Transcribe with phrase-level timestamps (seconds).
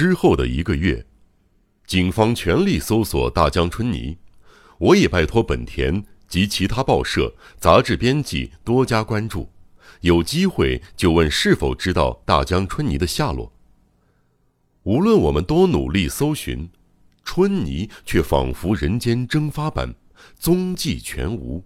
[0.00, 1.04] 之后的一个月，
[1.86, 4.16] 警方全力搜索大江春泥，
[4.78, 9.50] 我也拜托本田及其他报社、杂志编辑多加关注，
[10.00, 13.52] 有机会就问是否知道大江春泥的下落。
[14.84, 16.70] 无论我们多努力搜寻，
[17.22, 19.94] 春泥却仿佛人间蒸发般，
[20.38, 21.62] 踪迹全无。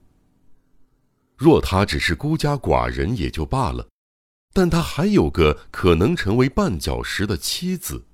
[1.37, 3.87] 若他只是孤家寡人也就罢了，
[4.53, 8.07] 但他还有个可能成为绊脚石的妻子，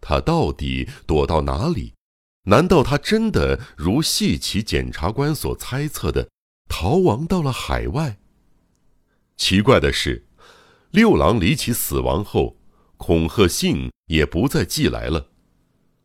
[0.00, 1.94] 他到底躲到哪里？
[2.44, 6.30] 难道他真的如细奇检察官所猜测的，
[6.68, 8.18] 逃亡到了海外？
[9.36, 10.26] 奇怪的是，
[10.90, 12.56] 六郎离奇死亡后，
[12.96, 15.28] 恐吓信也不再寄来了。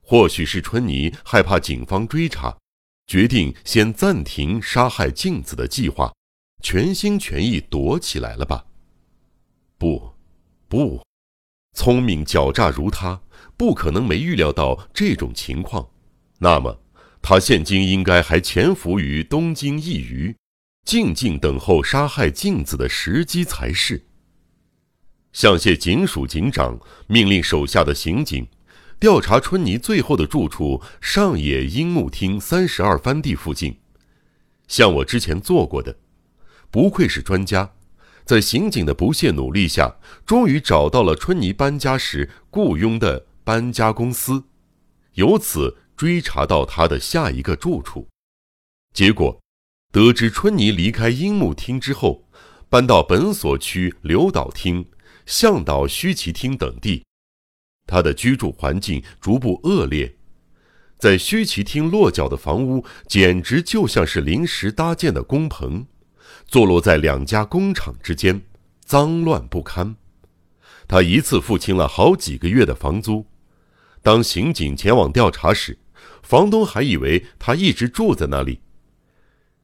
[0.02, 2.58] 或许是春妮害怕警方追查，
[3.08, 6.14] 决定先暂停杀害镜子的计划。
[6.62, 8.66] 全心全意躲起来了吧？
[9.78, 10.14] 不，
[10.68, 11.04] 不，
[11.74, 13.22] 聪明狡诈如他，
[13.58, 15.88] 不可能没预料到这种情况。
[16.40, 16.82] 那么，
[17.22, 20.36] 他现今应该还潜伏于东京一隅，
[20.86, 24.06] 静静等候杀害镜子的时机才是。
[25.34, 28.48] 向谢警署警长命令手下的刑警
[28.98, 33.78] 调查春妮最后的住处上野樱木町三十二番地附近，
[34.68, 35.98] 像我之前做过的。
[36.72, 37.74] 不愧是专家，
[38.24, 44.44] 在刑警的不懈努力下，终于找到了春妮搬家时雇佣的搬家公司，
[45.14, 48.08] 由此追查到他的下一个住处。
[48.92, 49.40] 结果，
[49.94, 52.28] 得知春妮离开樱木厅之后，
[52.70, 54.84] 搬到本所区柳岛厅、
[55.28, 57.06] 向岛须崎厅等地，
[57.86, 60.18] 他的居住环境逐步恶劣，
[60.98, 65.86] 在须崎厅落脚的房屋简直就像是临时搭建的工棚。
[66.48, 68.42] 坐落在两家工厂之间，
[68.84, 69.96] 脏乱不堪。
[70.88, 73.28] 他一次付清了好几个月的房租。
[74.06, 75.80] 当刑警前往调查时，
[76.22, 78.62] 房东还以为他一直住在那里。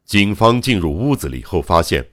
[0.04, 2.10] 警方进入屋子里后，发现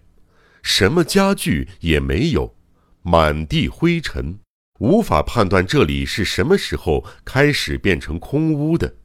[0.63, 2.55] 什么家具也没有，
[3.01, 4.39] 满地灰尘，
[4.79, 8.97] 无法判断这里是什么时候开始变成空屋的。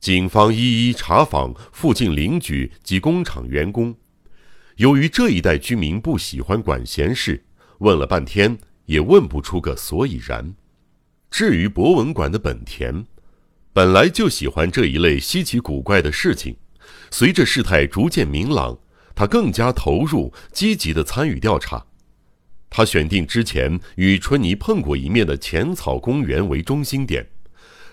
[0.00, 3.94] 警方一一查访附近邻居及工厂员工。
[4.76, 7.44] 由于这一带居民不喜欢管闲事，
[7.80, 10.54] 问了半天也问不出个所以然。
[11.30, 13.06] 至于博文馆的本田，
[13.72, 16.56] 本来就喜欢这一类稀奇古怪的事情，
[17.10, 18.78] 随着事态逐渐明朗，
[19.14, 21.86] 他更加投入、积极地参与调查。
[22.68, 27.28] 他选定之前与春妮碰过一面的浅草公园为中心点，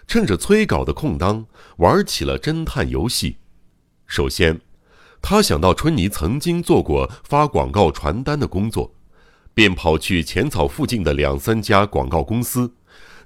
[0.07, 1.45] 趁着催稿的空当，
[1.77, 3.37] 玩起了侦探游戏。
[4.05, 4.61] 首先。
[5.19, 8.93] 他想到春妮曾经做过发广告传单的工作，
[9.51, 12.71] 便跑去浅草附近的两三家广告公司，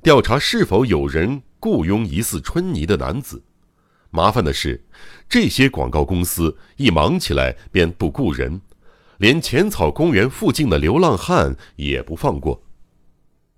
[0.03, 3.43] 调查是否有人雇佣疑似春泥的男子。
[4.09, 4.83] 麻烦的是，
[5.29, 8.59] 这些广告公司一忙起来便不雇人，
[9.19, 12.63] 连浅草公园附近的流浪汉也不放过。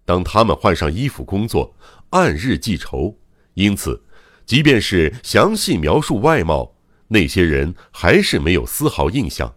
[0.03, 1.73] 当他们换上衣服工作，
[2.09, 3.17] 按日计酬，
[3.53, 4.03] 因此，
[4.45, 6.75] 即便是详细描述外貌。
[7.07, 9.55] 那些人还是没有丝毫印象，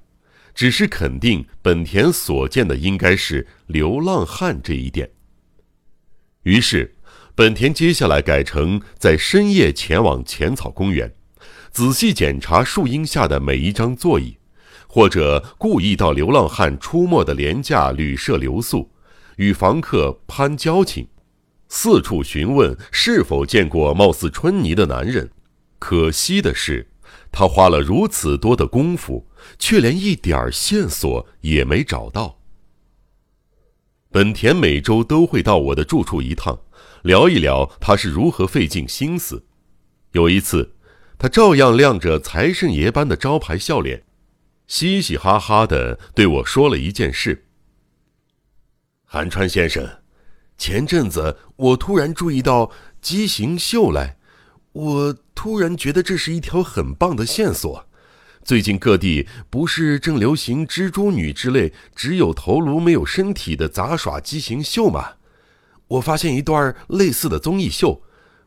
[0.54, 5.10] 只是肯定本田所见的应该是流浪汉这一点。
[6.46, 6.94] 于是，
[7.34, 11.12] 本田接下来改成在深夜前往浅草公园，
[11.72, 14.36] 仔细检查树荫下的每一张座椅，
[14.86, 18.88] 或者故意到流浪汉出没的廉价旅社留宿，
[19.38, 21.08] 与房客攀交情，
[21.68, 25.28] 四处询问是否见过貌似春泥的男人。
[25.80, 26.86] 可惜的是。
[27.32, 29.26] 他花了如此多的功夫，
[29.58, 32.35] 却连一点线索也没找到。
[34.10, 36.60] 本田每周都会到我的住处一趟，
[37.02, 39.44] 聊一聊他是如何费尽心思。
[40.12, 40.74] 有一次，
[41.18, 44.04] 他照样亮着财神爷般的招牌笑脸，
[44.66, 47.46] 嘻嘻哈哈的对我说了一件事
[49.04, 49.98] ：“韩川先生，
[50.56, 52.70] 前阵子我突然注意到
[53.00, 54.16] 畸形秀来。”
[54.76, 57.85] 我突然觉得这是一条很棒的线索。
[58.46, 65.14] 最近各地不是正流行蜘蛛女之类只有头颅没有身体的杂耍畸形秀吗？
[65.88, 68.02] 我发现一段类似的综艺秀，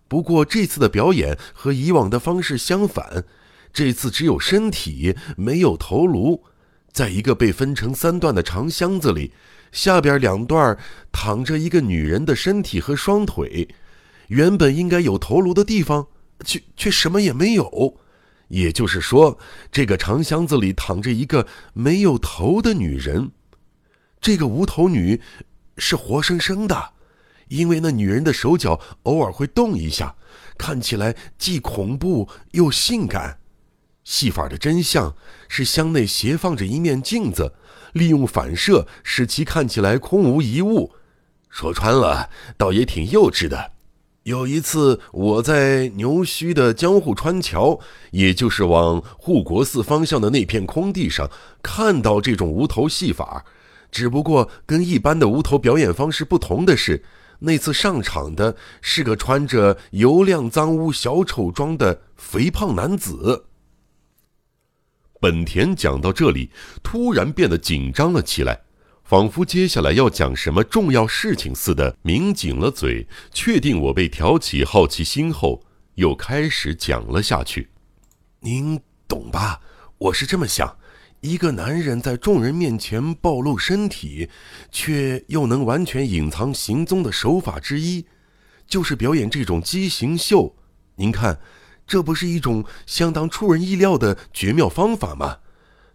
[0.08, 3.26] 不过这次的表演和以往的方式相反，
[3.74, 6.46] 这次只有身体没有头颅，
[6.94, 9.34] 在一个被分成三段的长箱子里，
[9.74, 10.78] 下边两段
[11.12, 13.68] 躺着一个女人的身体和双腿，
[14.28, 16.08] 原本应该有头颅的地方。
[16.46, 17.98] 却却什么也没有，
[18.50, 19.40] 也就是说，
[19.72, 23.32] 这个长箱子里躺着一个没有头的女人。
[24.22, 25.22] 这个无头女
[25.78, 26.94] 是活生生的，
[27.48, 30.16] 因为那女人的手脚偶尔会动一下，
[30.58, 33.40] 看起来既恐怖又性感。
[34.04, 35.16] 戏法的真相
[35.48, 37.54] 是箱内斜放着一面镜子，
[37.94, 40.94] 利用反射使其看起来空无一物。
[41.50, 43.74] 说穿了，倒也挺幼稚的。
[44.24, 47.80] 有一次，我在牛墟的江户川桥，
[48.12, 51.30] 也就是往护国寺方向的那片空地上，
[51.64, 53.46] 看到这种无头戏法。
[53.92, 57.04] 只不过跟一般的无头表演方式不同的是，
[57.40, 63.46] 那次上场的是个穿着油亮脏污小丑装的肥胖男子。
[65.20, 66.52] 本田讲到这里，
[66.84, 68.62] 突然变得紧张了起来。
[69.10, 75.64] 仿佛接下来要讲什么重要事情似的，抿紧了嘴，确定我被挑起好奇心后，
[75.96, 77.72] 又开始讲了下去。
[78.42, 79.62] 您懂吧？
[79.98, 80.78] 我是这么想：
[81.22, 84.30] 一个男人在众人面前暴露身体，
[84.70, 88.06] 却又能完全隐藏行踪的手法之一，
[88.68, 90.56] 就是表演这种畸形秀。
[90.98, 91.40] 您看，
[91.88, 95.40] 这不是一种相当出人意料的绝妙方法吗？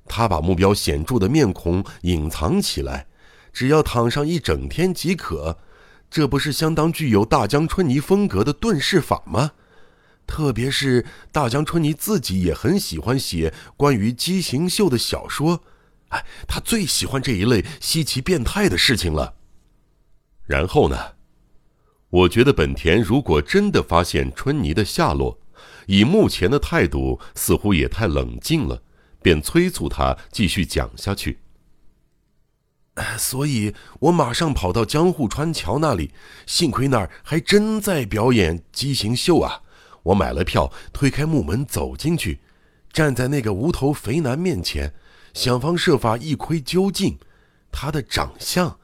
[0.07, 3.07] 他把目标显著的面孔隐藏起来，
[3.53, 5.59] 只要躺上一整天即可。
[6.11, 9.53] 这不是相当具有大江春泥风格的遁世法吗？
[10.27, 15.63] 特别是大江春泥自己也很喜欢写关于畸形秀的小说，
[16.09, 19.35] 哎，他最喜欢这一类稀奇变态的事情了。
[20.47, 20.97] 然后呢？
[22.11, 25.41] 我觉得本田如果真的发现春泥的下落，
[25.89, 28.84] 以目前的态度，似乎也太冷静了。
[29.25, 31.39] 便催促他继续讲下去。
[33.19, 36.13] 所以我马上跑到江户川桥那里，
[36.47, 39.63] 幸亏那儿还真在表演畸形秀啊！
[40.03, 42.41] 我买了票，推开木门走进去，
[42.93, 44.93] 站在那个无头肥男面前，
[45.33, 47.19] 想方设法一窥究竟
[47.73, 48.79] 他的长相。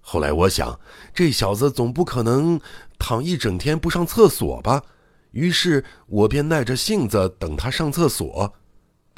[0.00, 0.78] 后来我想，
[1.14, 2.60] 这小子总不可能
[2.98, 4.82] 躺一整天不上厕所吧？
[5.30, 8.54] 于是我便耐着性子等他上厕所。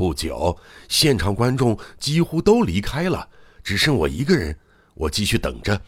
[0.00, 0.56] 不久，
[0.88, 3.28] 现场观众几乎都离开了，
[3.62, 4.56] 只剩我一个人。
[4.94, 5.78] 我继续等着，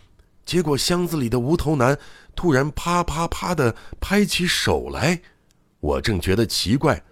[0.44, 1.98] 结果箱子里的无头男
[2.36, 5.22] 突然啪啪啪的拍起手来。
[5.80, 7.02] 我正觉得奇怪，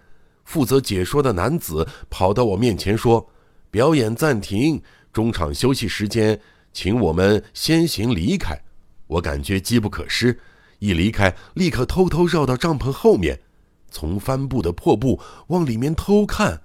[0.45, 3.27] 负责解说的男子跑到我面前说
[3.71, 4.79] ：“表演暂停，
[5.11, 6.39] 中场休息时间，
[6.71, 8.55] 请我们先行离开。”
[9.09, 10.39] 我感觉机不可失，
[10.77, 13.39] 一离开，立刻偷偷绕到帐篷后面，
[13.89, 16.61] 从帆布的破布往里面偷看。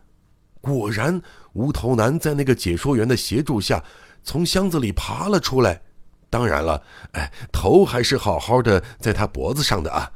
[0.74, 1.20] 果然，
[1.52, 3.82] 无头男在那个解说员的协助下，
[4.22, 5.82] 从箱子里爬了出来。
[6.28, 6.82] 当然了，
[7.12, 10.10] 哎，头还是好好的在他脖子上的啊。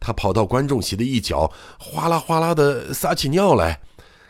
[0.00, 3.80] 他跑到观众席的一角，哗啦哗啦的撒起尿来。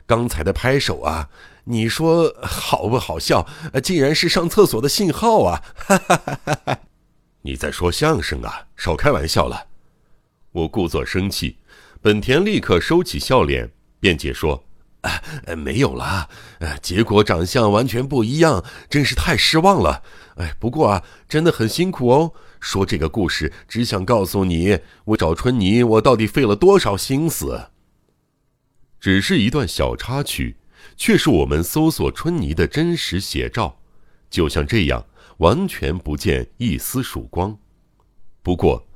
[0.07, 1.29] 刚才的拍手啊，
[1.65, 3.47] 你说好不好笑？
[3.83, 5.63] 竟然是上厕所的信号啊！
[5.77, 6.79] 哈哈哈哈哈！
[7.43, 8.67] 你在说相声啊？
[8.75, 9.67] 少开玩笑了。
[10.53, 11.59] 我故作生气，
[12.01, 14.65] 本田立刻收起笑脸，辩解说。
[15.47, 16.29] 哎，没有了，
[16.61, 20.03] 呃，结果长相完全不一样，真是太失望了。
[20.37, 22.33] 哎，不过啊，真的很辛苦哦。
[22.61, 27.71] 说这个故事，只想告诉你，我找春泥，我到底费了多少心思。
[29.01, 30.57] 只是一段小插曲，
[30.97, 33.79] 却是我们搜索春泥的真实写照，
[34.29, 35.07] 就像这样，
[35.39, 37.57] 完全不见一丝曙光。
[38.43, 38.89] 不过，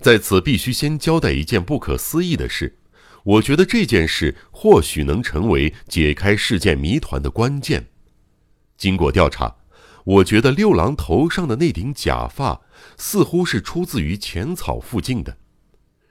[0.00, 2.78] 在此必须先交代一件不可思议的事。
[3.24, 7.88] 我觉得这件事或许能成为解开事件谜团的关键。
[8.76, 9.56] 经过调查，
[10.04, 12.60] 我觉得六郎头上的那顶假发
[12.96, 15.36] 似乎是出自于浅草附近的。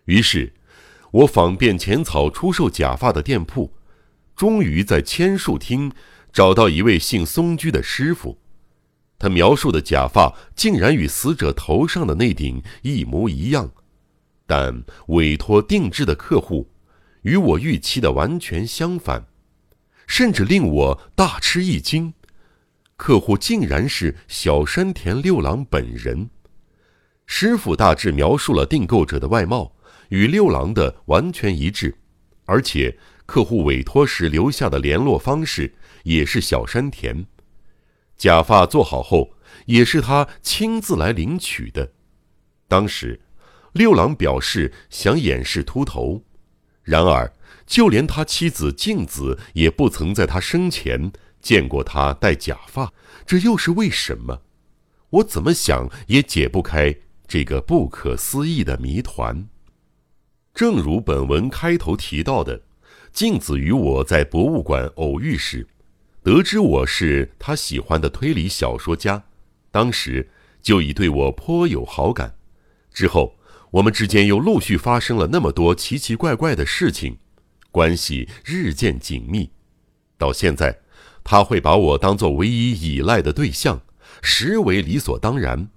[0.06, 0.54] 于是，
[1.12, 3.74] 我访遍浅草出售假发的店铺，
[4.36, 5.92] 终于在千树厅
[6.32, 8.38] 找到一位姓松居的师傅。
[9.18, 13.72] 他描述的假发竟然与死者头上的那顶一模一样，
[14.46, 16.70] 但委托定制的客户。
[17.28, 19.28] 与我预期的完全相反，
[20.08, 22.14] 甚至令我大吃一惊。
[22.96, 26.30] 客户竟然是小山田六郎本人。
[27.26, 29.76] 师傅大致描述了订购者的外貌，
[30.08, 31.94] 与六郎的完全一致，
[32.46, 37.26] 而且客户委托时留下的联络方式也是小山田。
[38.16, 39.32] 假发做好后，
[39.66, 41.92] 也是他亲自来领取的。
[42.70, 43.20] 当时，
[43.74, 46.24] 六郎表示想掩饰秃头。
[46.88, 47.34] 然而，
[47.66, 52.94] 就连他妻子静子也不曾在他生前见过他戴假发，
[53.26, 54.42] 这又是为什么？
[55.10, 56.96] 我怎么想也解不开
[57.28, 59.50] 这个不可思议的谜团。
[60.54, 62.62] 正如本文开头提到的，
[63.12, 65.68] 静子与我在博物馆偶遇时，
[66.24, 69.22] 得知我是他喜欢的推理小说家，
[69.72, 70.30] 当时
[70.62, 72.34] 就已对我颇有好感。
[72.94, 73.37] 之后，
[73.72, 77.18] 我们之间又陆续发生了那么多奇奇怪怪的事情，
[77.72, 79.50] 关系日渐紧密。
[80.18, 80.80] 到现在，
[81.24, 83.82] 他会把我当做唯一依赖的对象，
[84.22, 85.70] 实为理所当然。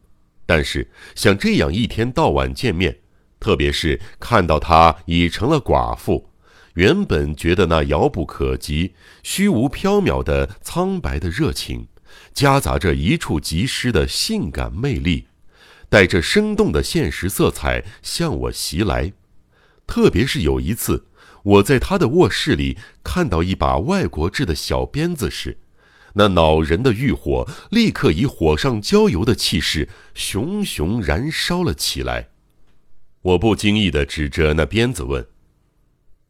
[0.47, 3.01] 但是，像这样一天到晚见面，
[3.39, 6.31] 特别是看到他已成了寡妇，
[6.75, 11.89] 原本觉得那遥不可及、虚无缥缈的苍白的热情，
[12.33, 15.27] 夹杂着一触即失的性感魅力，
[15.91, 19.13] 带着生动的现实色彩向我袭来。
[19.87, 21.09] 特别是有一次。
[21.43, 25.59] 我在他的卧室里看到一把外国制的小鞭子时，
[26.13, 32.29] 那恼人的欲火立刻以火上浇油的气势熊熊燃烧了起来。
[33.23, 35.27] 我不经意地指着那鞭子问：“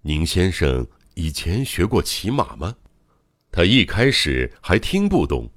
[0.02, 2.76] 宁先生以前学过骑马吗？”
[3.50, 5.50] 他一开始还听不懂，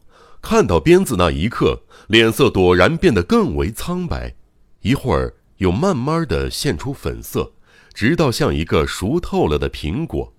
[0.43, 4.35] 看到鞭子那一刻，脸色陡然变得更为苍白，
[4.81, 7.53] 一会儿又慢慢的现出粉色。
[7.93, 10.35] 直到像一个熟透了的苹果，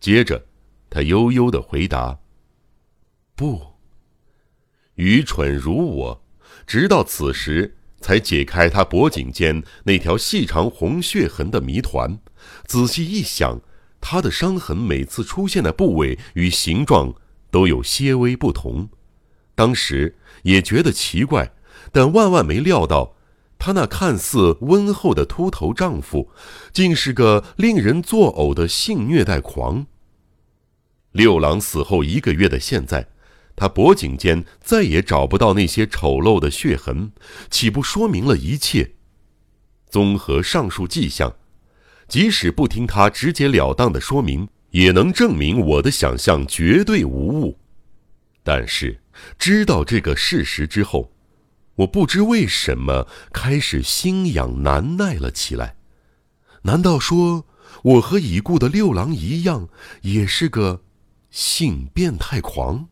[0.00, 0.46] 接着，
[0.90, 2.18] 他悠悠的回答
[3.36, 3.74] ：“不，
[4.96, 6.24] 愚蠢如我，
[6.66, 12.18] 直到此时才解开他脖颈间那条细长红血痕的谜团。
[12.66, 13.60] 仔细一想，
[14.00, 17.14] 他的伤痕每次出现的部位与形状
[17.52, 18.88] 都有些微不同。
[19.56, 21.52] 当时也觉得奇怪，
[21.90, 23.16] 但万万没料到。”
[23.58, 26.30] 他那看似温厚的秃头丈夫，
[26.74, 29.86] 竟是个令人作呕的性虐待狂。
[31.12, 33.08] 六郎死后一个月的现在，
[33.56, 37.12] 他脖颈间再也找不到那些丑陋的血痕，
[37.50, 38.92] 岂不说明了一切？
[39.88, 41.34] 综合上述迹象，
[42.06, 47.58] 即使不听他直截了当的说明，也能证明我的想象绝对无误。
[48.42, 49.00] 但是，
[49.38, 51.12] 知道这个事实之后，
[51.76, 55.76] 我不知为什么开始心痒难耐了起来，
[56.62, 57.46] 难道说
[57.82, 59.68] 我和已故的六郎一样，
[60.02, 60.82] 也是个
[61.30, 62.88] 性变态狂？